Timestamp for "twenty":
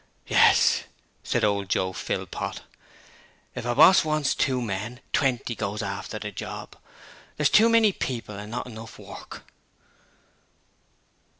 5.13-5.53